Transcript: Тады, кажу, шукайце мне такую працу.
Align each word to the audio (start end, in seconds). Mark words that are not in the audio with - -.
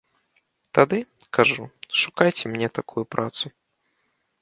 Тады, 0.77 0.99
кажу, 1.39 1.63
шукайце 2.07 2.45
мне 2.57 2.67
такую 2.79 3.03
працу. 3.17 3.45